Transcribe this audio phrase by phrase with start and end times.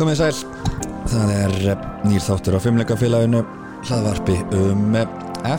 [0.00, 0.36] Komið sæl,
[1.12, 3.42] það er eh, nýr þáttur á fimmleikafélaginu
[3.84, 5.10] hlaðvarpi um eh,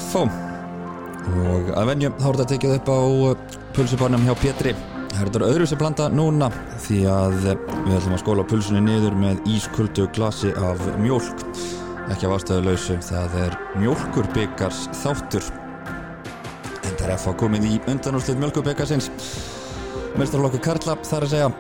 [0.02, 4.74] FO og að venju þá er þetta tekið upp á eh, pulsubarnum hjá Pétri.
[5.12, 6.50] Það er þetta öðru sem blanda núna
[6.88, 11.46] því að við ætlum að skóla pulsunni niður með ískuldu glasi af mjólk.
[12.10, 15.54] Ekki af ástöðuleysu, það er mjólkurbyggars þáttur.
[16.82, 19.14] Þetta er FO komið í undanúrslit mjölkurbyggarsins
[20.18, 21.56] Mestarlokku Karla þar að segja.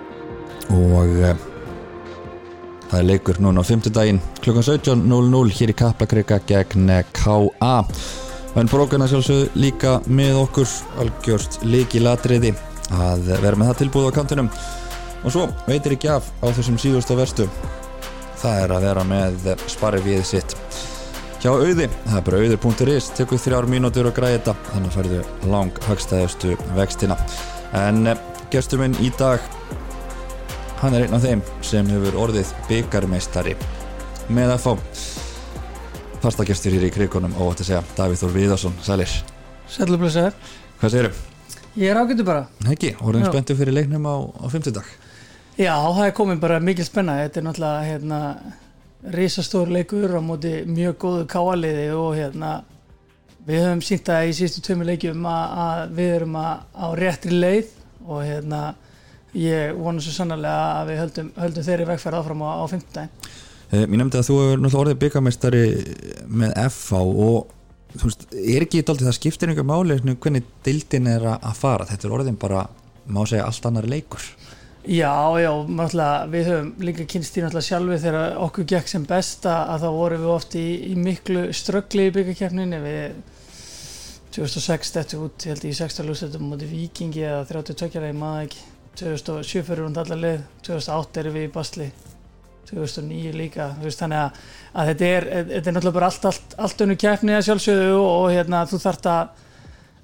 [0.73, 1.49] Og
[2.91, 7.75] Það er leikur núna á fymtudaginn klukkan 17.00 hér í Kaplakrika gegn K.A.
[8.59, 10.67] En brókana sjálfsögðu líka með okkur
[10.99, 12.51] algjörst líki latriði
[12.91, 14.49] að vera með það tilbúð á kantinum.
[15.23, 17.47] Og svo veitir ekki af á þessum síðust og verstu.
[18.41, 20.57] Það er að vera með sparri við sitt.
[21.39, 24.57] Hjá auði, það er bara auður.is tekur þrjár mínútur að græða þetta.
[24.73, 27.15] Þannig færðu lang hagstæðustu vextina.
[27.71, 28.03] En
[28.51, 29.39] gestur minn í dag
[30.81, 33.53] hann er einn af þeim sem hefur orðið byggarmeistari
[34.33, 34.71] með að fá
[36.23, 37.83] fastagestur hér í krigunum og þetta segja.
[37.97, 39.13] Davíð Þór Viðarsson, sælir.
[39.69, 40.35] Sælublesaður
[40.81, 41.21] hvað sérum?
[41.77, 42.47] Ég er ágættu bara.
[42.65, 44.89] Heggi, orðin spenntu fyrir leiknum á, á 50 dag
[45.59, 47.19] Já, það er komin bara mikil spenna.
[47.21, 48.19] Þetta er náttúrulega hérna,
[49.13, 52.51] risastór leikur á móti mjög góðu káaliði og hérna
[53.45, 57.37] við höfum sínt það í sístu tömu leikjum að, að við erum að, á réttri
[57.37, 57.75] leið
[58.07, 58.61] og hérna
[59.37, 63.31] ég vona svo sannarlega að við höldum, höldum þeirri vegferð áfram á, á 50 daginn
[63.71, 65.65] eh, Mér nefndi að þú hefur náttúrulega orðið byggarmeistari
[66.27, 67.57] með FH og
[67.97, 71.87] þú veist, er ekki dálítið það skiptir einhver máli hvernig dildin er að fara.
[71.89, 72.65] Þetta er orðin bara,
[73.11, 74.23] má segja, allt annar leikur.
[74.81, 79.57] Já, já, náttúrulega við höfum líka kynst í náttúrulega sjálfi þegar okkur gekk sem besta
[79.69, 83.19] að þá vorum við oft í, í miklu ströggli í byggakefninni við
[84.33, 86.01] 2006 þetta út, ég held ég í 6.
[86.07, 88.63] lúsetum mútið Víkingi eða 32 ég maður ekki
[88.99, 91.91] 2007 fyrir hún allar leið 2008 erum við í Basli
[92.71, 94.41] 2009 líka veist, þannig að,
[94.73, 98.09] að þetta er þetta er náttúrulega bara allt, allt, allt önnu keppni að sjálfsögðu og,
[98.11, 99.47] og hérna þú þarft að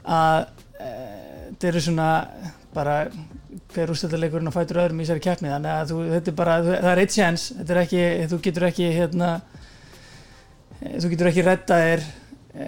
[0.07, 0.39] að
[0.79, 0.91] e,
[1.49, 2.09] þetta eru svona
[2.77, 2.97] bara
[3.73, 6.91] hver úrstættarleikurinn að fætur öðrum í þessari keppni þannig að þú, þetta er bara, það
[6.91, 7.15] er eitt
[7.83, 9.31] ekki, þú getur ekki hérna
[10.81, 12.05] eh, þú getur ekki redda þér
[12.53, 12.67] e,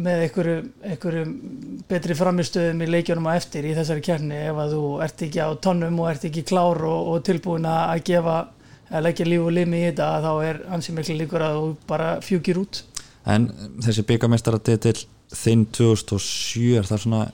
[0.00, 0.56] með einhverju,
[0.92, 1.24] einhverju
[1.90, 5.48] betri framistöðum í leikjunum á eftir í þessari keppni ef að þú ert ekki á
[5.66, 8.36] tónnum og ert ekki klár og, og tilbúin að gefa
[8.90, 12.10] að leggja líf og limi í þetta þá er ansið miklu líkur að þú bara
[12.24, 12.82] fjúkir út.
[13.28, 13.50] En
[13.84, 14.96] þessi byggarmeistara til
[15.30, 17.24] þinn 2007 er það svona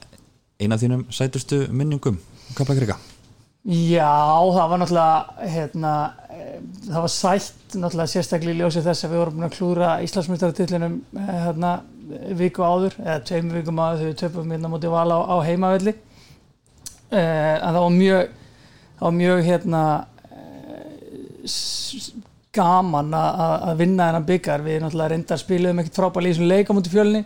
[0.61, 2.19] eina af þínum sætustu minningum
[2.57, 2.97] Kaplakrika
[3.67, 5.93] Já, það var náttúrulega hérna,
[6.31, 10.95] eh, það var sætt náttúrulega sérstaklega í ljósi þess að við vorum að klúra Íslandsmyndartillinum
[11.17, 11.73] hérna,
[12.39, 15.95] viku áður eða tveim vikum áður þegar við töpum hérna mútið vala á, á heimavelli.
[17.11, 18.29] Eh, en það var mjög
[18.99, 19.83] það var mjög hérna
[21.47, 22.13] s-
[22.57, 26.77] gaman að vinna þennan byggar við náttúrulega reyndar spiluðum ekkert frábæli í þessum leik á
[26.79, 27.21] mútið fjölni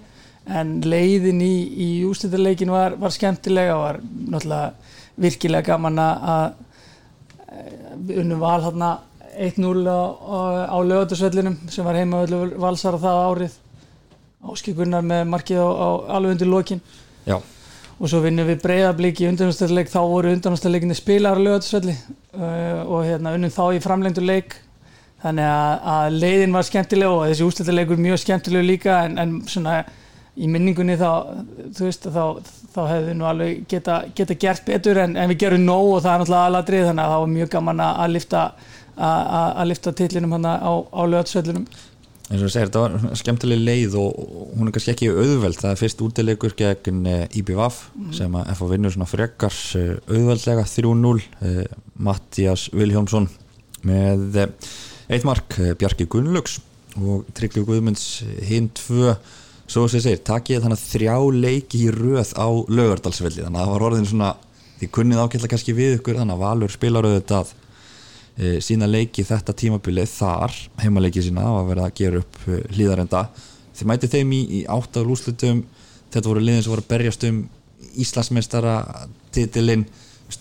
[0.50, 4.72] en leiðin í, í úslitaleikin var, var skemmtilega og var náttúrulega
[5.20, 6.48] virkilega gaman að
[7.46, 8.90] eh, unnum val hérna
[9.38, 10.38] 1-0 á, á,
[10.74, 13.54] á lögatursvellinum sem var heima öllu valsara það árið
[14.40, 16.80] áskikunnar með markið á, á alveg undir lokin.
[17.28, 17.38] Já,
[18.00, 23.04] og svo vinnum við breyðablík í undanústæðleik þá voru undanústæðleikinni spilar á lögatursvelli uh, og
[23.04, 24.56] hérna unnum þá í framlengdu leik.
[25.20, 29.82] Þannig að, að leiðin var skemmtileg og þessi ústæðleikur mjög skemmtileg líka en, en svona
[30.40, 31.10] í minningunni þá
[31.76, 32.24] þú veist þá,
[32.72, 36.12] þá hefðu nú alveg geta, geta gert betur en, en við gerum nóg og það
[36.12, 38.44] er náttúrulega aðladrið þannig að það var mjög gaman að, lifta
[38.96, 41.66] að, lifta titlinum hann á, á lögatursvellinum
[42.30, 44.18] eins og þú segir, þetta var skemmtileg leið og
[44.54, 45.58] hún er kannski ekki auðveld.
[45.58, 47.80] Það er fyrst útilegur gegn eh, IBVF
[48.14, 51.62] sem að FH vinnur svona frekar eh, auðveldlega 3-0 eh,
[52.06, 53.26] Mattias Vilhjómsson
[53.88, 54.44] með
[55.10, 56.58] eitt mark Bjarki Gunnlaugs
[57.00, 59.16] og Tryggvi Guðmunds hinn tvö.
[59.70, 63.86] Svo sem segir, takið þannig þrjá leiki í röð á lögardalsvelli þannig að það var
[63.86, 64.30] orðin svona,
[64.80, 67.52] þið kunnið ákveðlega kannski við ykkur, þannig að Valur spilar auðvitað
[68.64, 73.24] sína leiki þetta tímabilið þar, heimaleiki sína að vera að gera upp e, hlýðarenda.
[73.76, 75.64] Þið mætið þeim í, í áttaður úrslutum
[76.10, 77.42] þetta voru liðin sem voru að berjast um
[78.00, 78.76] Íslandsmeistara
[79.34, 79.84] titilinn.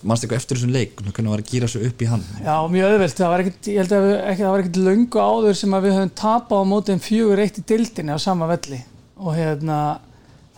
[0.06, 1.00] Mannst eitthvað eftir þessum leik?
[1.02, 2.22] Hvernig var að gýra svo upp í hann?
[2.44, 5.56] Já, mjög öðvöld, það var ekkert, ég held að ekki, það var ekkert löngu áður
[5.58, 8.78] sem að við höfum tapað á móti en fjögur eitt í dildinni á sama velli.
[9.18, 9.80] Og hérna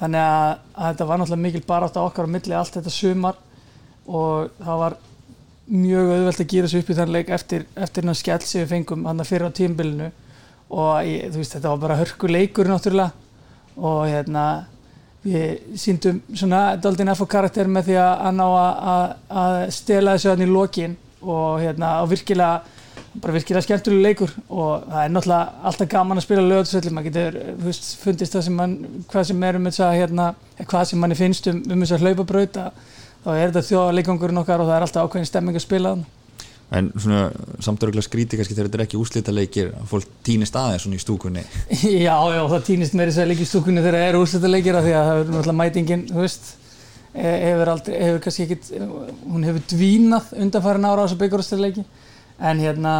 [0.02, 3.40] þannig að, að þetta var náttúrulega mikil barátt á okkar á milli allt þetta sumar.
[4.04, 4.98] Og það var
[5.72, 8.74] mjög auðvelt að gera svo upp í þann leik eftir, eftir hann skell sem við
[8.74, 10.10] fengum hann fyrir á tímbilinu
[10.72, 13.12] og ég, þú veist, þetta var bara hörku leikur náttúrulega.
[13.80, 14.44] Og hérna
[15.22, 20.44] við síndum svona daldinn FO karakter með því að, að ná að, stela þessu hann
[20.44, 20.96] í lokin.
[21.22, 22.80] Og hérna og virkilega
[23.22, 24.32] bara virkilega skemmtilega leikur.
[24.48, 28.58] Og það er náttúrulega alltaf gaman að spila lögatisvelli, maður getur veist, fundist það sem
[28.60, 28.78] mann,
[29.12, 30.32] hvað sem er um þess að hérna,
[30.62, 32.60] hvað sem manni finnst um, um þess að hlaupabraut
[33.22, 36.10] þá er þetta þjóðarleikangurinn okkar og það er alltaf ákveðin stemming að spila þann
[36.72, 37.26] En svona
[37.60, 41.02] samtöruglega skríti kannski þegar þetta er ekki úslita leikir að fólk týnist aðeins svona í
[41.02, 41.42] stúkunni.
[42.06, 44.86] Já, já, það týnist meiri sér líka í stúkunni þegar það er úslita leikir af
[44.86, 46.48] því að það er náttúrulega mætingin, þú veist
[47.12, 48.70] e, hefur aldrei, hefur kannski ekkit
[49.26, 51.84] hún hefur dvínað undanfærin ára á þessu byggjurústileiki
[52.40, 52.94] en hérna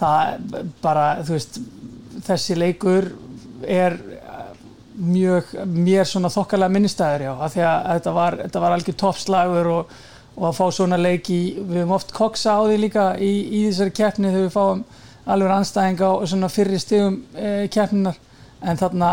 [0.00, 1.60] það bara, þú veist
[2.26, 3.12] þessi leikur
[3.62, 3.94] er
[4.94, 9.94] mjög, mér svona þokkalega minnistæður, já, af því að þetta var, var algjör toppslagur og
[10.34, 13.60] og að fá svona leik í, við hefum oft koksa á því líka í, í
[13.68, 14.84] þessari keppni þegar við fáum
[15.30, 18.18] alveg anstæðing á svona fyrri stegum e, keppninar
[18.64, 19.10] en þarna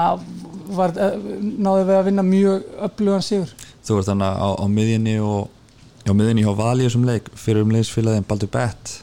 [0.73, 3.53] var, e, náðu við að vinna mjög öflugan sigur.
[3.85, 7.75] Þú ert þannig á, á miðjunni og á miðjunni hjá Valíu sem leik fyrir um
[7.75, 8.97] leiðsfélagin Baldur Bett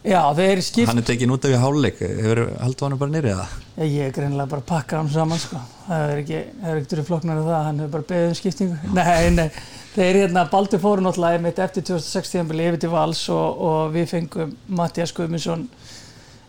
[0.00, 0.88] Já, þeir eru skipt.
[0.88, 3.56] Hann er tekinn út af í háluleik, hefur haldið hann bara nýrið það?
[3.74, 5.60] Já, ég er greinlega bara að pakka hann saman sko.
[5.84, 8.94] það er ekki, það er ekkert floknar af það, hann hefur bara beðið um skiptingu.
[8.96, 9.46] Nei, nei.
[9.90, 14.54] Þeir hérna, Baldur fóru náttúrulega mitt eftir 2016 yfir til Vals og, og við fengum
[14.78, 15.66] Mattias Guðmundsson.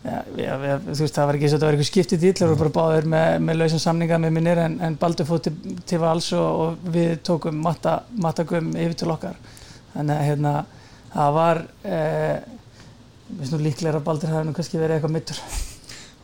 [0.06, 2.46] Ja, ja, þú veist það var ekki svo að það var eitthvað skiptið dýll.
[2.46, 6.00] Voru bara báður með, með lausan samninga með minnir en, en Baldur fóru til, til
[6.02, 9.36] Vals og, og við tókum Matta, Matta Guðm yfir til okkar.
[9.92, 10.56] Þannig að hérna
[11.12, 12.38] það var eh,
[13.40, 15.44] finnst nú líklega að Baldur hafi nú kannski verið eitthvað mittur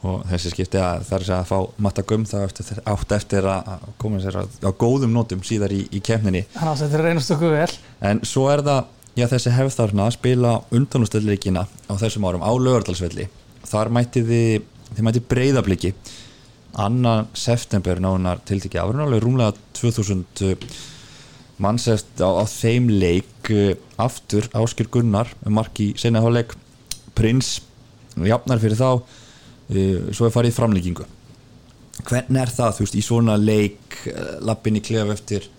[0.05, 3.87] og þessi skipti að það er að fá matta gum þá eftir, átt eftir að
[4.01, 7.71] koma sér á góðum nótum síðar í, í kemninni Þannig að þetta reynast okkur vel.
[8.05, 12.51] En svo er það, já þessi hefð þarna að spila undanústöldleikina á þessum árum á
[12.53, 13.25] lögardalsvelli
[13.67, 15.93] þar mætti þið, þið mætti breyðabliki
[16.77, 20.77] annan september nánar tiltikið árunálega rúmlega 2000
[21.57, 26.53] mannseft á, á þeim leik eh, aftur Áskil Gunnar marki senahálleg
[27.17, 27.57] prins
[28.27, 31.07] jafnar fyrir þá uh, svo er farið framleggingu
[32.07, 35.49] hvernig er það, þú veist, í svona leik uh, lappin í klef eftir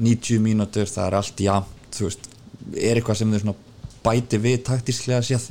[0.00, 2.28] 90 mínútur, það er allt jafn þú veist,
[2.76, 3.56] er eitthvað sem þau
[4.04, 5.50] bæti við taktísklega séð?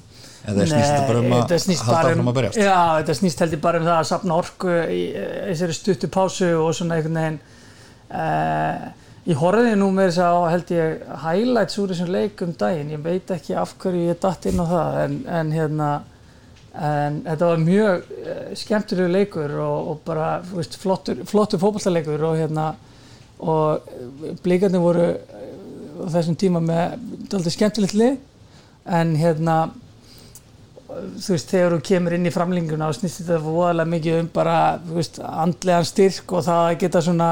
[0.50, 1.42] Eða snýst þetta bara um að
[1.84, 2.60] halda um- að berjast?
[2.64, 5.02] Já, þetta snýst heldur bara um það að sapna orku í
[5.52, 7.40] þessari stuttu pásu og svona einhvern veginn
[8.10, 8.88] uh,
[9.28, 12.94] ég horfiði nú með þess að held ég highlights úr þessum leik um daginn.
[12.96, 15.90] Ég veit ekki af hverju ég dætt inn á það en, en hérna
[16.80, 22.38] en þetta var mjög uh, skemmtilegu leikur og, og bara veist, flottur, flottur fókbaltarleikur og
[22.40, 22.70] hérna
[23.40, 23.92] og
[24.44, 25.12] blíkandi voru
[26.00, 26.98] á þessum tíma með
[27.34, 28.18] alltaf skemmtilegt lið.
[28.90, 29.60] En hérna
[30.90, 34.58] þú veist þegar þú kemur inn í framlinguna og snýst þetta voðalega mikið um bara
[34.90, 37.30] veist, andlegan styrk og það geta svona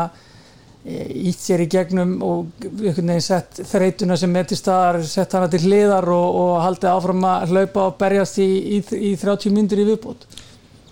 [0.87, 5.49] ítt sér í gegnum og einhvern veginn sett þreytuna sem er til staðar, sett hana
[5.51, 8.47] til hliðar og, og haldið áfram að hlaupa og berjast í,
[8.77, 10.23] í, í 30 myndur í viðbót.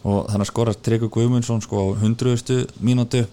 [0.05, 2.59] Og þannig að skora Tryggur Guðmundsson sko á 100.
[2.85, 3.23] mínútu,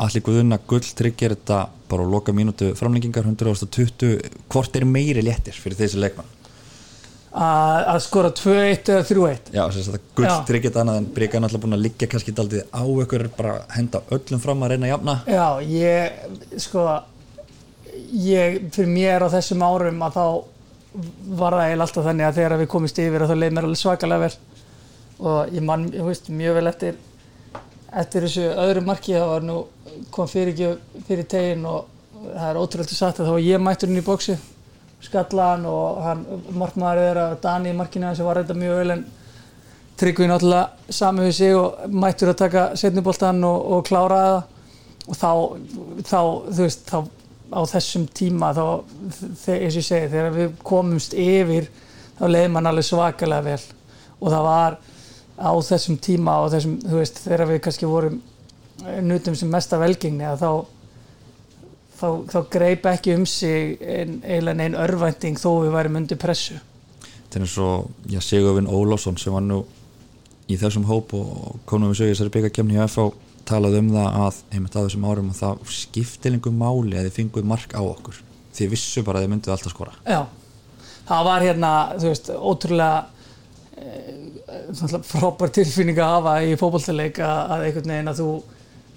[0.00, 5.56] allir Guðunna gull tryggir þetta bara á loka mínútu framlengingar 120, hvort er meiri léttir
[5.60, 6.37] fyrir þessi leikmann?
[7.38, 11.36] Að skora 2-1 eða 3-1 Já, þess að það gull tryggir þetta annað en er
[11.38, 14.92] alltaf búin að liggja kannski daldið á ykkur bara henda öllum fram að reyna að
[14.94, 15.14] jafna.
[15.28, 16.86] Já, ég sko
[18.12, 20.24] ég, fyrir mér á þessum árum að þá
[21.38, 24.24] var það eiginlega alltaf þannig að þegar við komist yfir þá leið mér alveg svakalega
[24.24, 24.32] vel.
[25.18, 26.98] Og ég man, ég veist, mjög vel eftir
[27.88, 29.58] eftir þessu öðru marki það var nú,
[30.12, 31.86] kom fyrir fyrir tegin og
[32.26, 34.36] það er ótrúlega satt að þá var ég mætturinn í bóksi
[35.04, 36.24] skallan og hann
[36.58, 39.06] markmaður er að Dani í markinu sem var reynda mjög vel en
[39.98, 44.36] Tryggvin náttúrulega sami við sig og mættur að taka setniboltan og, og klára það.
[45.08, 45.30] Og þá,
[46.06, 46.20] þá,
[46.52, 46.98] þú veist, þá
[47.48, 48.64] á þessum tíma þá,
[49.08, 51.66] eins og ég segi, þegar við komumst yfir
[52.18, 53.60] þá leiði mann alveg svakalega vel.
[54.20, 54.78] Og það var
[55.38, 58.20] á þessum tíma og þessum, þú veist, þegar við kannski vorum
[59.02, 60.50] nutum sem mesta velgengni að þá
[61.98, 66.58] þá, þá greip ekki um sig eiginlega einn örvænting þó við værim undir pressu.
[67.28, 67.72] Þetta er svo,
[68.08, 69.62] já, Sigurvin Ólásson sem var nú
[70.48, 73.10] í þessum hóp og konum við sögja þessari byggakemni í FH
[73.48, 77.48] talað um það að einmitt á þessum árum og það skiptilingum máli að þið finguð
[77.48, 78.20] mark á okkur.
[78.56, 79.94] Þið vissu bara að þið mynduð alltaf skora.
[80.08, 80.20] Já,
[81.08, 82.98] það var hérna, þú veist, ótrúlega
[83.76, 88.30] e, frábær tilfinning að hafa í fókbaltileik að einhvern veginn að þú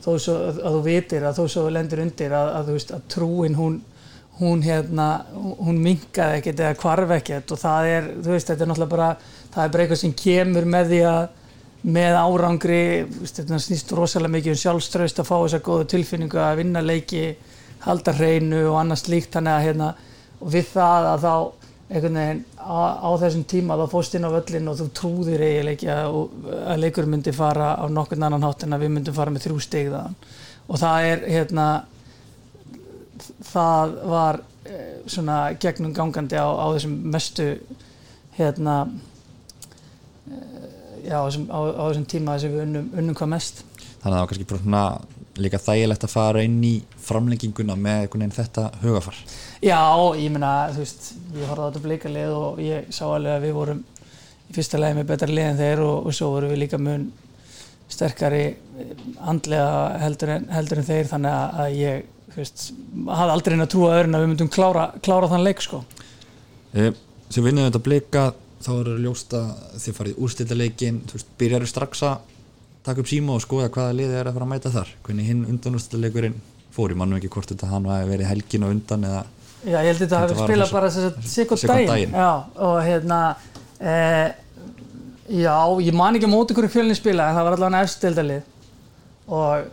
[0.02, 3.58] þó svo að þú vitir að þó svo lendur undir að, að, veist, að trúin
[3.60, 3.82] hún
[4.42, 5.08] hún hérna,
[5.62, 9.10] hún mingaði ekkert eða kvarf ekkert og það er, þú veist, þetta er náttúrulega bara,
[9.54, 11.22] það er bara eitthvað sem kemur með því að,
[11.98, 12.82] með árangri,
[13.22, 17.24] þetta snýst rosalega mikið um sjálfströst að fá þessa góðu tilfinningu að vinna leiki,
[17.86, 19.92] halda hreinu og annars líkt, þannig að hérna,
[20.40, 21.36] og við það að þá
[21.92, 25.76] einhvern veginn á, á þessum tíma þá fórst inn á völlin og þú trúðir eiginlega
[25.76, 26.20] ekki að,
[26.72, 29.60] að leikur myndi fara á nokkurn annan hátt en að við myndum fara með þrjú
[29.66, 30.16] stig þaðan.
[30.72, 31.68] Og það er hérna
[33.52, 37.48] það var eh, svona gegnum gangandi á, á þessum mestu
[38.38, 38.78] hérna
[40.32, 40.68] eh,
[41.10, 43.66] já, á þessum, á, þessum tíma þess að við unnum, unnum hvað mest.
[43.74, 44.86] Þannig að það var kannski svona
[45.46, 49.18] líka þægilegt að fara inn í framlenginguna með einhvern veginn þetta hugafar
[49.62, 49.82] Já,
[50.18, 53.58] ég meina, þú veist, ég horfði á þetta blikalið og ég sá alveg að við
[53.58, 53.84] vorum
[54.52, 57.10] í fyrsta lagi með betra lið en þeir og, og svo vorum við líka mun
[57.92, 58.44] sterkari
[59.28, 59.72] andlega
[60.02, 62.68] heldur en, heldur en þeir þannig að, að ég, þú veist,
[63.20, 65.82] hafði aldrei inn að trúa öðrun að við myndum klára, klára þann leik, sko.
[66.74, 66.92] e,
[67.30, 68.26] sem vinnum þetta blika
[68.62, 69.52] þá eru ljóst að
[69.84, 72.31] þið farið úrstildalekin þú veist, byrjar strax að
[72.86, 74.96] taka upp síma og skoða hvaða liði er að fara að mæta þar.
[75.06, 76.40] Hvernig hinn undanúrstildalekurinn
[76.72, 79.24] fór, ég mannum ekki hvort þetta hann var verið helgin og undan eða
[79.62, 82.16] Já, ég held að þetta hafi spilað bara að sikkur daginn.
[82.18, 82.30] Já,
[82.66, 83.20] og hérna,
[83.78, 83.92] e,
[85.38, 85.54] já,
[85.86, 89.68] ég man ekki móti hverju fjölni spila en það var allavega efstildalið og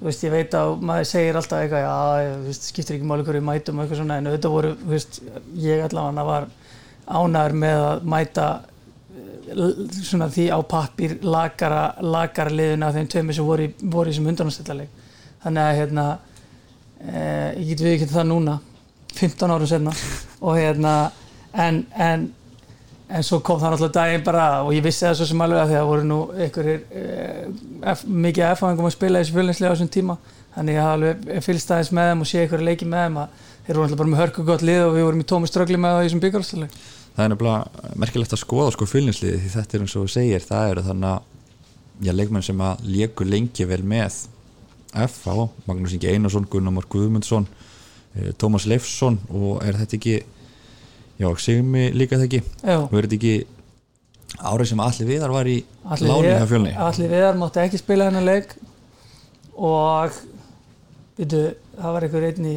[0.00, 3.26] þú veist, ég veit að maður segir alltaf eitthvað, já, ég, veist, skiptir ekki máli
[3.28, 5.20] hverju mætum eitthvað svona, en auðvitað voru, þú veist,
[5.62, 6.48] ég allavega var
[7.06, 8.48] ánæður með að mæta
[10.00, 15.06] svona því á pappir lagara, lagara liðuna þeim tveimur sem voru, voru í þessum undanúrstildaleik.
[15.44, 16.04] Þannig að, hérna,
[17.00, 17.22] e,
[17.60, 18.58] ég get við ekki það núna
[19.16, 19.94] 15 árum senna
[20.40, 20.94] og hérna
[21.52, 22.26] en, en,
[23.10, 25.72] en svo kom það náttúrulega daginn bara og ég vissi það svo sem alveg að
[25.72, 26.84] því að voru nú einhverjir
[27.94, 30.18] F, mikið erfæðingum að spila þessu fjölinslega á þessum tíma
[30.54, 33.44] þannig ég hafa alveg fylgst aðeins með þeim og sé einhverju leiki með þeim að
[33.66, 35.96] þeir voru náttúrulega bara með hörku gott lið og við vorum í tómi ströggli með
[35.96, 36.80] það í þessum byggarúrstæðleik
[37.16, 40.46] það er nefnilega merkilegt að skoða sko fylgninsliði því þetta er eins og þú segir,
[40.46, 41.16] það eru þannig
[42.10, 44.22] að leikmenn sem að léku lengi vel með
[44.90, 45.46] F.A.
[45.68, 47.46] Magnús Ingi Einarsson, Gunnar Már Guðmundsson
[48.16, 50.16] eh, Tómas Leifsson og er þetta ekki
[51.20, 53.34] já, Sigmi líka það ekki er þetta ekki
[54.40, 55.58] árið sem Alli Viðar var í
[56.00, 56.74] láni hjá fjölni?
[56.88, 58.54] Allir viðar mátti ekki spila hennar leik
[59.60, 60.16] og
[61.18, 61.42] veitu,
[61.76, 62.56] það var einhver einn í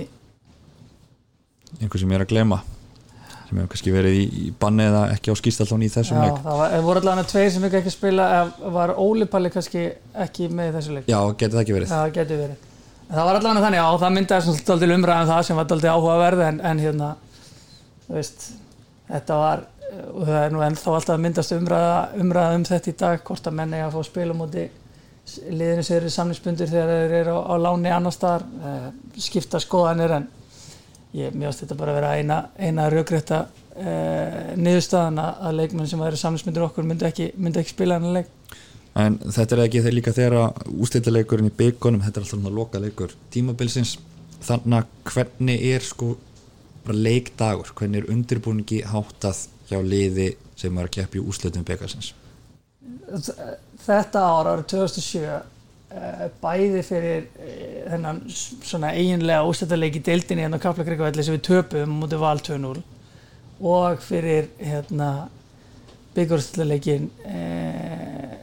[1.82, 2.62] einhver sem ég er að glema
[3.54, 6.40] sem hefur kannski verið í, í banni eða ekki á skýstaltón í þessum Já, leik.
[6.44, 8.28] það var, voru allavega tveir sem ekki ekki spila
[8.74, 9.84] var Óli Palli kannski
[10.26, 11.10] ekki með í þessu leik?
[11.12, 11.94] Já, getur það ekki verið.
[11.94, 12.70] Það getur verið.
[13.04, 16.46] En það var allavega þannig, já, það myndaði daldil umræðan það sem var daldil áhugaverð
[16.48, 17.10] en, en hérna,
[18.08, 18.46] þú veist
[19.12, 19.66] þetta var,
[20.10, 23.60] og það er nú ennþá alltaf myndast umræða, umræða um þetta í dag hvort að
[23.60, 24.70] menni að fá að spila á móti
[25.24, 28.88] liðinu sem eru samlingsbundir þegar þeir eru á, á láni annar staðar eh,
[29.24, 30.26] skipta skoðanir en
[31.18, 33.40] ég mjögst þetta bara að vera eina, eina raugrétta
[33.78, 38.22] eh, niðurstaðan að, að leikmenn sem væri samlingsbundir okkur myndi ekki, myndi ekki spila hennar
[38.22, 38.32] leik.
[39.00, 42.82] En þetta er ekki þeir líka þegar ústættileikurinn í byggunum, þetta er alltaf svona loka
[42.82, 43.96] leikur tímabilsins,
[44.46, 46.12] þannig að hvernig er sko
[46.84, 52.12] bara leikdagur, hvernig er undirbúningi háttað hjá liði sem er að keppi úslitum byggasins
[53.84, 55.42] þetta ár árið 2007 eh,
[56.42, 61.98] bæði fyrir eh, þennan svona eiginlega ústættarleik í deildinni hérna á Kaplakrikavelli sem við töpum
[62.02, 62.82] mútið val 2-0
[63.64, 65.10] og fyrir hérna
[66.16, 68.34] byggurústættarleikin eh,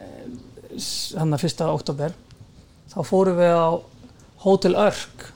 [1.19, 2.15] hann að fyrsta oktober
[2.91, 3.71] þá fórum við á
[4.45, 5.27] Hotel Örk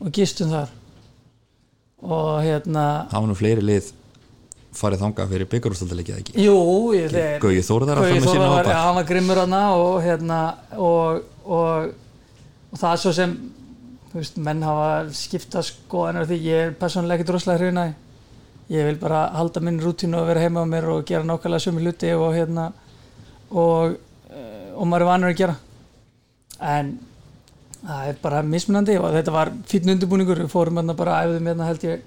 [0.00, 0.72] og gistum þar.
[2.06, 3.88] Og hérna hafa nú fleiri lið
[4.76, 6.34] farið þangað fyrir byggarústaldaleiki eða ekki?
[6.44, 6.56] Jú,
[6.96, 10.40] ég þeir Gauði Þórðar að fara með sína já, hann var grimmur hana og hérna
[10.76, 11.92] og, og,
[12.70, 13.36] og það er svo sem
[14.16, 16.40] veist, menn hafa skipta skoðanir á því.
[16.46, 18.02] Ég er rosalega hrifin að því.
[18.66, 21.84] ég vil bara halda minn rútínu og vera heima á mér og gera nákvæmlega sömu
[21.84, 22.72] hluti og hérna
[23.50, 23.94] og,
[24.30, 25.56] eh, og maður er vanur að gera.
[26.60, 26.98] En
[27.86, 30.42] það er bara mismunandi og þetta var fínn undirbúningur.
[30.42, 32.02] Við fórum hérna bara æfðum hérna held ég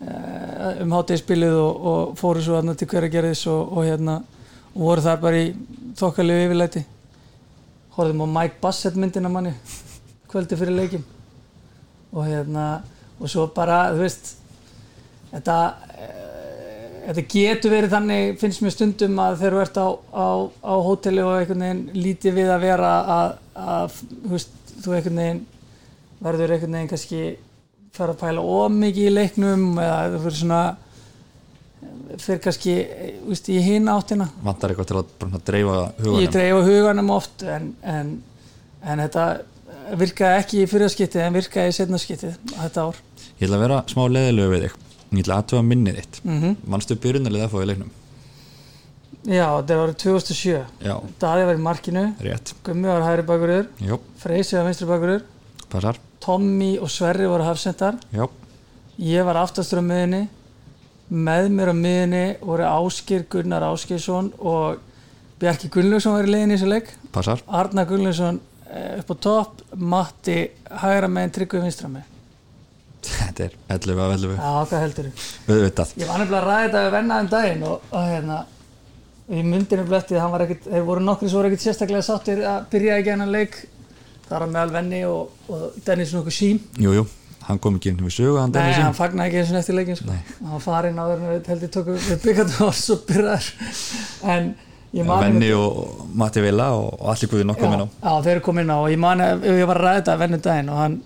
[0.00, 4.20] um hátegisbilið og, og fóru svo hérna til hveragerðis og, og hérna
[4.70, 5.50] og voru þar bara í
[5.98, 6.84] þokkalegu yfirleiti
[7.96, 9.52] horfðum á Mike Bassett myndina manni
[10.30, 11.04] kvöldi fyrir leikin
[12.12, 12.66] og hérna
[13.20, 14.32] og svo bara, þú veist
[15.30, 15.56] þetta
[15.98, 16.30] eh,
[17.10, 20.28] þetta getur verið þannig finnst mér stundum að þegar þú ert á, á,
[20.64, 25.22] á hóteli og einhvern veginn lítið við að vera að, að þú veist, þú einhvern
[25.22, 25.44] veginn
[26.20, 27.22] verður einhvern veginn kannski
[27.96, 30.62] fara að pæla ómikið í leiknum eða þú fyrir svona
[32.20, 32.74] fyrir kannski,
[33.28, 34.26] veist, í hinn áttina.
[34.44, 38.12] Vantar eitthvað til að bara dreifa ég hugunum dreifa huganum oft en, en,
[38.82, 39.26] en þetta
[40.00, 43.00] virkaði ekki í fyrirskiptið en virkaði í setnaskiptið þetta ár.
[43.38, 44.76] Ég ætla að vera smá leðilegu við þig.
[45.10, 46.20] Ég ætla að aðtöfa minnið þitt.
[46.26, 46.36] Mm
[46.74, 47.96] mannstu byrjunarlið að fá í leiknum?
[49.20, 52.04] Já, þetta var 2007 já, Daði var í markinu,
[52.64, 53.66] Gummi var hægri bakurur
[54.16, 55.26] Freysi var vinstri bakurur
[55.68, 57.98] passar Tommy og Sverri voru hafsendar.
[59.00, 60.26] Ég var aftastur á miðinni
[61.10, 64.78] með mér á miðinni voru Áskir Gunnar Áskirsson og
[65.40, 66.92] Bjarki Gunnlaugsson var í leiðin í þessu leik.
[67.14, 67.42] Passar.
[67.48, 69.64] Arna Gunnlaugsson eh, upp á topp.
[69.74, 70.38] Matti
[70.82, 72.06] hægra megin Tryggvi vinstra megin.
[73.00, 75.26] Þetta er 11 af 11 Já, hvað heldur þú?
[75.96, 78.40] Ég var nefnilega að ræða þetta við vennaðum daginn og, og hérna
[79.30, 82.66] ég myndi nefnilega eftir hann var ekkit, þeir voru nokkri svo ekkit sérstaklega sáttir að
[82.74, 83.56] byrja ekki hennan leik
[84.30, 86.60] þar á meðal venni og, og Dennis nokkuð sím.
[86.78, 87.04] Jú, jú,
[87.48, 88.98] hann kom ekki inn við sögu Nei, Dennis hann inn.
[89.00, 90.16] fagnaði ekki eins og eftir leikin sko.
[90.40, 93.48] Hann var farinn áður en við heldur tókum við byggandum og svo byrjaðar
[94.34, 94.50] en
[94.94, 98.32] ég man Venni og Matti Villa og og allir guði nokkuð minn á já, þeir
[98.36, 98.78] eru komin inn á.
[98.80, 101.00] Og ég man að ég var að ræða þetta að vennu daginn og hann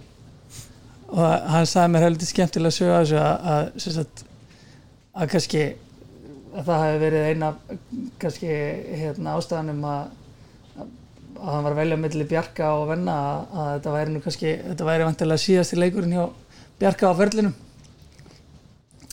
[1.15, 4.25] og hann sagði mér heldur skemmtilega sögu að þessu að, að,
[5.15, 5.65] að kannski
[6.55, 7.49] að það hefði verið eina
[8.23, 8.49] kannski
[9.03, 10.03] hérna, ástæðanum að,
[11.41, 14.89] að hann var að velja milli Bjarka og Venna að, þetta væri nú kannski þetta
[14.89, 16.25] væri vantilega síðasti leikurinn hjá
[16.81, 17.55] Bjarka á ferlinum.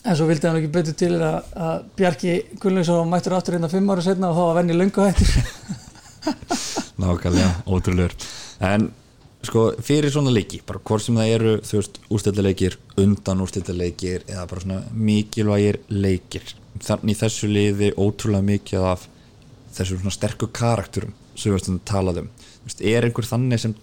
[0.02, 3.92] En svo vildi hann ekki betur til að, að Bjarki Gunnlaugsson mættur aftur hérna fimm
[3.92, 5.30] ára setna og þá var Venni löngu hættur
[7.02, 8.16] Nákvæmlega, ótrúlegur.
[8.62, 8.88] En
[9.46, 14.44] sko, fyrir svona leiki bara hvort sem það eru, þú veist, úrstættileikir undan úrstættileikir eða
[14.50, 16.54] bara svona mikilvægir leikir.
[16.82, 19.08] Þannig þessu liði ótrúlega mikið af
[19.72, 22.28] þessu svona sterku karakterum sem við veistum talað um.
[22.62, 23.76] Þú veist, er einhver þannig sem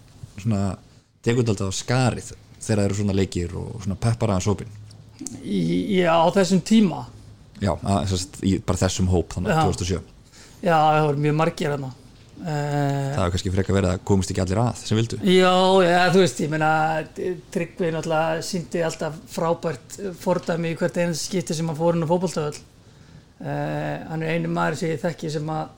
[1.25, 4.77] tekur þetta á skarið þegar það eru svona leikir og svona peppar aðeins hópin
[5.99, 7.05] já, á þessum tíma.
[7.59, 8.13] Já, að,
[8.63, 9.63] bara þessum hóp þannig Já.
[9.67, 9.97] 2007
[10.63, 11.89] já, það voru mjög margir hérna.
[12.39, 15.17] Uh, Það er kannski frekar verið að komist ekki allir að sem vildu.
[15.27, 15.51] Já,
[15.83, 16.69] já, þú veist, ég meina
[17.51, 22.11] Tryggvi náttúrulega síndi alltaf frábært fordæmi í hvert eins skipti sem hann fór inn á
[22.11, 25.75] fótboltöðul uh, hann er einu maður sem ég þekki sem að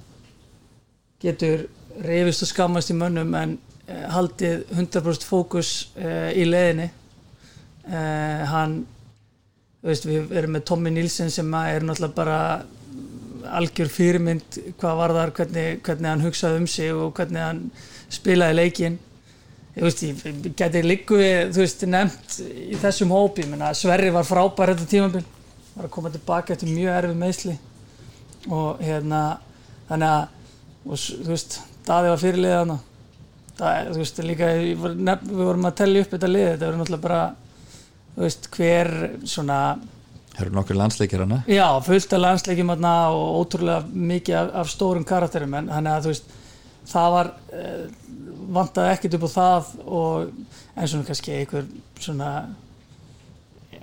[1.22, 1.68] getur
[2.02, 8.82] reyfist og skammast í mönnum en uh, haldið 100% fókus uh, í leðinni uh, hann
[9.86, 12.40] veist, við erum með Tommy Nilsen sem er náttúrulega bara
[13.58, 17.64] algjör fyrirmynd hvað var þar, hvernig, hvernig hann hugsaði um sig og hvernig hann
[18.12, 19.00] spilaði leikin
[19.76, 24.74] ég veist, ég geti líku þú veist, nefnt í þessum hópi, menna, Sverri var frábær
[24.74, 25.24] þetta tímabil,
[25.76, 27.58] var að koma tilbaka eftir mjög erfið meðsli
[28.52, 29.22] og hérna
[29.90, 30.38] þannig að,
[30.86, 32.78] og, þú veist Daði var fyrirliðið hana
[33.58, 34.50] það, þú veist, líka,
[34.82, 37.22] var nefn, við vorum að tellja upp þetta lið, þetta verður náttúrulega bara
[38.16, 38.94] þú veist, hver
[39.34, 39.58] svona
[40.32, 44.72] Það eru nokkur landsleikir hana Já, fullt af landsleikjum þarna og ótrúlega mikið af, af
[44.72, 46.36] stórum karakterum en þannig að þú veist
[46.92, 47.84] það var uh,
[48.56, 50.32] vantaði ekkert upp á það og
[50.76, 51.68] eins og kannski einhver
[52.02, 52.32] svona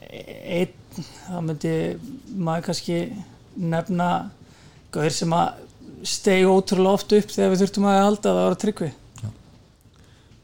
[0.08, 0.74] einn,
[1.28, 1.74] þá myndi
[2.34, 2.98] maður kannski
[3.58, 4.08] nefna
[4.94, 5.64] gauðir sem að
[6.06, 8.90] stegi ótrúlega oft upp þegar við þurftum að halda það ára tryggvi.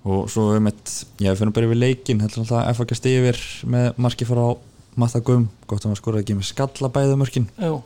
[0.04, 3.20] Og svo um eitt, já við fyrir bara yfir leikin heldur alltaf að FHK stigi
[3.22, 3.38] yfir
[3.72, 4.52] með marki fara á
[5.00, 7.80] Matta Gum gott að maður skora ekki með skalla bæða mörkin Jú,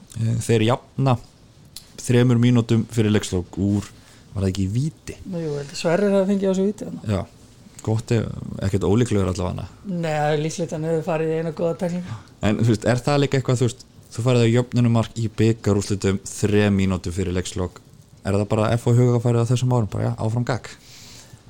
[0.44, 1.14] þeir jafna
[2.02, 3.88] þremur mínútum fyrir leikslokk úr,
[4.34, 7.22] var það ekki í víti jú, Sverrir að fengið á svo víti já,
[7.86, 8.28] gott ef,
[8.66, 9.68] ekkert ólíklegur allavega.
[9.88, 13.02] Nei, það er líklegt að hefur farið í eina góða tekninga en þú veist, er
[13.08, 17.36] það líka eitthvað þú veist, þú farið að jöfnunum mark í byggarúslitum þrem mínútum fyrir
[17.36, 17.80] leikslokk
[18.24, 19.90] er það bara FH huga farið á þessum árum?
[19.92, 20.70] Bara já, áfram gag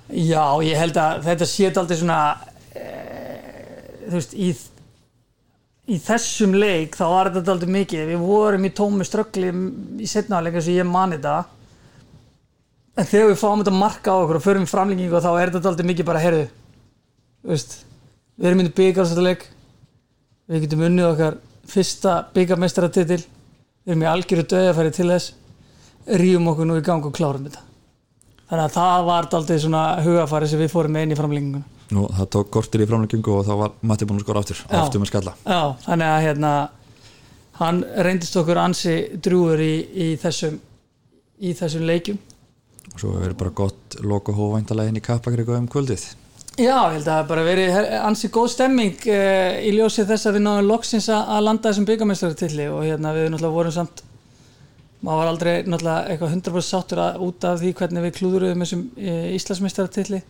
[0.09, 2.19] Já, ég held að þetta sé aldrei svona
[2.73, 2.85] e,
[4.07, 4.51] þú veist, í
[5.89, 8.11] í þessum leik þá var þetta aldrei mikið.
[8.11, 9.53] Við vorum í tómu ströggli
[10.05, 11.37] í setnaðleik eins og ég mani þetta.
[12.99, 15.89] En þegar við fáum þetta marka á okkur og förum framlengingu þá er þetta aldrei
[15.89, 16.49] mikið bara heyrðu
[17.43, 17.77] þú veist,
[18.37, 19.45] við erum myndið byggarstæðleik
[20.49, 21.37] við getum unnið okkar
[21.69, 23.23] fyrsta byggarmeistaratitil.
[23.85, 25.33] Við erum í algjöru döðafæri til þess.
[26.19, 27.65] Rífum okkur nú í gang og klárum þetta.
[28.49, 32.05] Þannig að það var aldrei svona hugafæri sem við fórum með inn í framlenginguna Nú,
[32.13, 34.77] það tók kortir í framleggingu og þá var Matti búin að skora aftur, Já.
[34.83, 35.33] aftur með skalla.
[35.49, 36.51] Já, þannig að hérna
[37.59, 40.59] hann reyndist okkur ansi drúur í, í þessum
[41.41, 42.19] í þessum leikjum.
[42.93, 46.05] Og svo hefur verið bara gott loka hóvæntalegin í kappakriku um kvöldið
[46.59, 50.27] Já, ég held að það hafi bara verið ansi góð stemming uh, í ljósið þess
[50.27, 54.03] að við náðum loksins að að landa þessum byggamestaratilli og hérna við náttúrulega vorum samt
[54.99, 58.83] maður var aldrei náttúrulega eitthvað 100% sáttur að, út af því hvernig við klúðurum þessum
[58.91, 60.21] uh, Íslandsmeistaratilli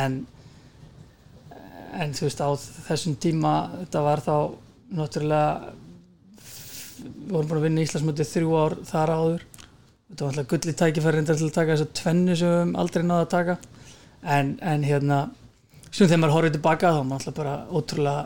[0.00, 0.16] en
[2.00, 2.48] en þú veist á
[2.88, 4.36] þessum tíma þetta var þá
[4.96, 5.74] náttúrulega
[7.04, 9.46] við vorum búin að vinna Íslandsmöndið þrjú ár þar áður.
[10.08, 13.22] Þetta var alltaf gulli tækifæri reyndar til að taka þessa tvennu sem við aldrei náða
[13.26, 13.56] að taka
[14.24, 15.20] en, en hérna
[15.90, 18.24] sem þegar maður horfið tilbaka þá er maður alltaf bara ótrúlega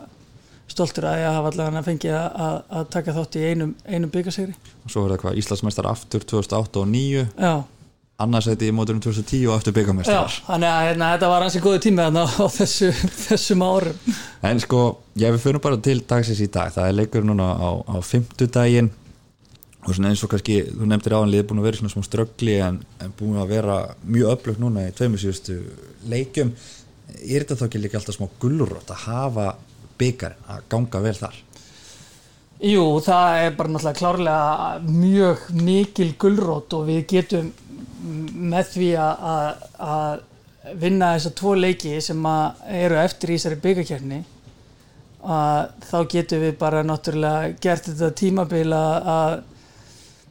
[0.69, 4.55] stoltur að ég hafa allavega fengið að, að, að taka þátt í einum, einum byggasegri
[4.85, 7.53] og svo er það hvað Íslandsmeistar aftur 2008 og 2009 já,
[8.19, 12.03] annarsæti í móturum 2010 og Já, byggamestrar þannig að hérna, þetta var hansi góði tími
[12.03, 12.89] þarna á þessu,
[13.25, 14.17] þessum árum.
[14.49, 14.81] En sko,
[15.19, 16.73] ég við fyrir bara til dagsins í dag.
[16.75, 18.91] Það er leikur núna á, á fimmtudaginn
[19.85, 22.81] og svona eins og kannski þú nefndir áanlið búin að vera svona smá ströggli en,
[22.99, 25.59] en búin að vera mjög öflugt núna í tveimur síðustu
[26.11, 26.51] leikjum.
[27.19, 29.45] Er þetta þá ekki líka alltaf smá gullrótt að hafa
[29.99, 31.37] byggarinn að ganga vel þar?
[32.59, 37.53] Jú, það er bara náttúrulega klárlega mjög mikil gullrót og við getum
[38.51, 40.25] með því að,
[40.79, 42.25] vinna þessa tvo leiki sem
[42.75, 44.19] eru eftir í þessari byggakefni
[45.23, 49.39] að þá getum við bara náttúrulega gert þetta tímabil að,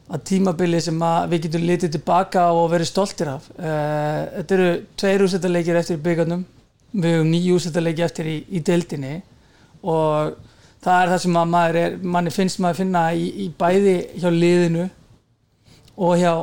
[0.09, 3.49] að tímabili sem að við getum litið tilbaka og verið stoltir af.
[3.57, 6.45] Uh, þetta eru tveir úrsettaleikir eftir í byggarnum
[6.91, 9.19] við höfum nýju úrsettaleiki eftir í, í deildinni
[9.85, 10.37] og
[10.83, 13.95] það er það sem að maður er, manni finnst maður að finna í, í bæði
[14.17, 14.85] hjá liðinu
[15.99, 16.33] og hjá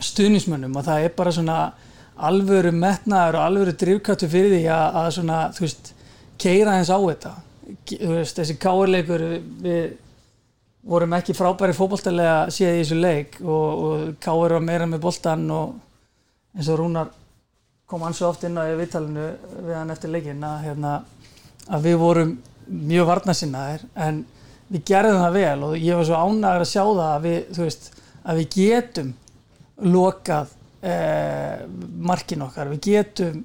[0.00, 1.58] stuðnismönnum og það er bara svona
[2.20, 5.92] alvöru metnaður og alvöru drivkattu fyrir því að, að svona, þú veist,
[6.40, 7.32] keira eins á þetta.
[7.90, 9.24] Veist, þessi káurleikur
[9.64, 9.82] við
[10.86, 15.44] vorum ekki frábæri fótballtælega séð í þessu leik og, og káur var meira með boltan
[15.52, 15.74] og
[16.56, 17.10] eins og Rúnar
[17.90, 19.26] kom svo oft inn á í vittalinu
[19.66, 20.92] við hann eftir leikin að, hérna,
[21.68, 22.36] að við vorum
[22.70, 24.22] mjög varnasinnaðir en
[24.70, 27.88] við gerðum það vel og ég var svo ánægur að sjá það að við, veist,
[28.22, 29.14] að við getum
[29.90, 30.52] lokað
[30.86, 31.64] eh,
[32.10, 33.42] markin okkar, við getum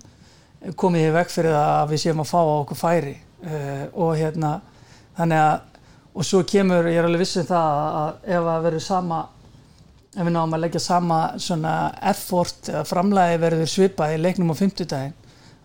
[0.77, 4.13] komið í veg fyrir það að við séum að fá á okkur færi eh, og
[4.19, 4.59] hérna
[5.17, 5.74] þannig að
[6.15, 9.19] og svo kemur, ég er alveg vissið það að ef að verður sama
[10.15, 11.75] ef við náum að leggja sama svona
[12.11, 15.15] effort eða framlæði verður svipað í leiknum á 50 daginn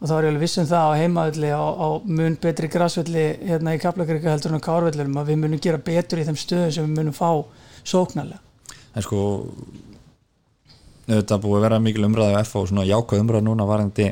[0.00, 3.76] og þá er ég alveg vissum það á heimaðalli á, á mun betri græsvelli hérna
[3.76, 6.88] í Kaplakrika heldur en á Kárvellurum að við munum gera betur í þeim stöðum sem
[6.88, 7.28] við munum fá
[7.84, 8.40] sóknarlega.
[8.96, 9.20] En sko
[11.04, 14.08] þetta búið að vera mikil umræði á F og svona jákvæð umræði núna varandi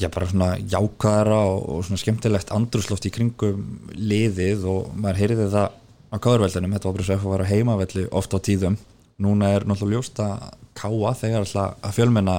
[0.00, 5.48] já bara svona jákvæðara og, og svona skemmtilegt andrusloft í kringum liðið og maður heyriði
[5.52, 5.76] það
[6.10, 8.78] á káðurveldinum, þetta var bara svo að vera heimavelli oft á tíðum,
[9.22, 10.48] núna er náttúrulega ljóst að
[10.80, 12.38] káa þegar alltaf að fjölmenna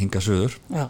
[0.00, 0.86] hinga söður Já,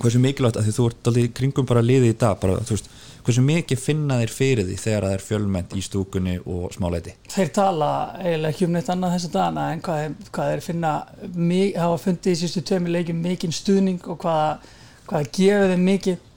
[0.00, 2.90] hversu mikilvægt að því þú ert alveg kringum bara liðið í dag, bara þú veist
[3.24, 7.52] hversu mikið finna þér fyrir því þegar það er fjölmennt í stúkunni og smáleiti þeir
[7.56, 10.92] tala eiginlega ekki um neitt annað þessa dagana en hvað, hvað þeir finna
[11.34, 14.68] mi- hafa fundið í sístu tveimur leikjum mikinn stuðning og hvað,
[15.08, 16.30] hvað gefur þeim mikið.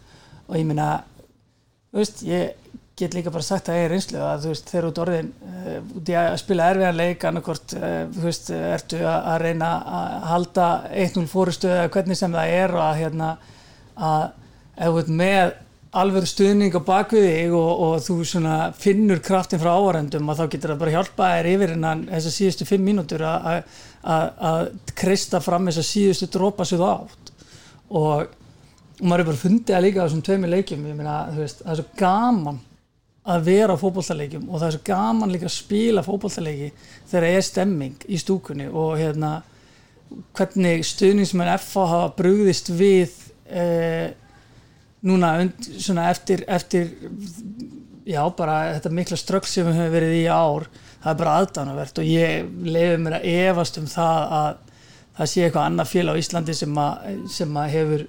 [0.48, 0.72] Og ég
[1.92, 2.50] þú veist, ég
[2.98, 5.28] get líka bara sagt að ég er reynslu að þú veist, þeir eru út orðin
[5.44, 9.70] uh, út í að spila erfiðan leik annarkort, uh, þú veist, ertu að, að reyna
[10.00, 10.68] að halda
[11.06, 13.30] 1-0 fórustu eða hvernig sem það er og að hérna
[13.98, 14.26] að
[14.78, 15.56] ef þú ert með
[15.96, 18.18] alveg stuðning á bakvið þig og, og þú
[18.78, 22.68] finnur kraftin frá ávarendum og þá getur það bara hjálpa þér yfir innan þessar síðustu
[22.68, 23.64] fimm mínútur að-
[24.96, 27.32] kreista fram þessar síðustu drópa sem þú átt.
[27.90, 28.28] Og,
[29.00, 30.86] og maður er bara fundið að líka á þessum tveimur leikjum.
[30.88, 32.60] Þú veist, það er svo gaman
[33.28, 36.70] að vera á fótbolltaleikjum og það er svo gaman líka að spila fótbolltaleiki
[37.10, 39.32] þegar það er stemming í stúkunni og hérna
[40.38, 43.12] hvernig stuðningsmenn FH hafa brugðist við
[43.52, 44.14] eh,
[45.06, 45.34] núna
[45.78, 46.94] svona eftir, eftir
[48.08, 50.70] já bara þetta mikla strögg sem við höfum verið í ár
[51.04, 54.50] það er bara aðdánavert og ég leiði mér að efast um það að
[55.18, 58.06] það sé eitthvað annað fél á Íslandi sem að, sem að hefur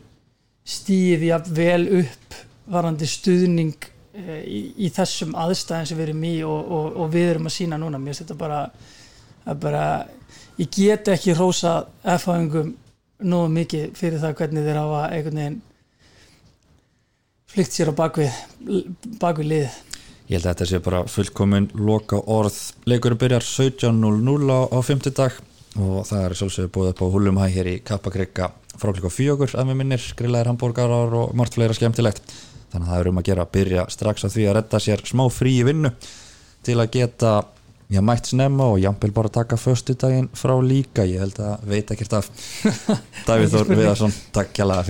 [0.68, 6.34] stíð jafn vel upp varandi stuðning eh, í, í þessum aðstæðin sem við erum í
[6.44, 8.00] og, og, og við erum að sína núna.
[8.02, 8.60] Mér þetta bara,
[9.62, 9.84] bara
[10.60, 12.74] ég get ekki rósa F-hæfingum
[13.28, 15.58] nógu mikið fyrir það hvernig þeir hafa einhvern veginn
[17.52, 18.40] flykt sér á bakvið
[19.20, 19.68] bakvið lið
[20.28, 22.56] Ég held að þetta sé bara fullkomin loka orð.
[22.84, 25.38] Leikurinn byrjar 17.00 á, á 50 dag
[25.80, 29.54] og það er svolítið búið upp á Húlum Hæ hér í Kappakrika frá klukka fjögur
[29.56, 32.20] að með minnir, grillaðir hambúrgarar og margt fleira skemmtilegt.
[32.68, 35.04] Þannig að það er um að gera að byrja strax á því að redda sér
[35.08, 35.96] smá frí í vinnu
[36.68, 37.34] til að geta
[37.88, 41.08] já, mætt snemma og jafnvel bara taka föstudaginn frá líka.
[41.08, 42.28] Ég held að veit ekkert af
[43.28, 44.82] Davíð Þór Viðarsson, takk kjalla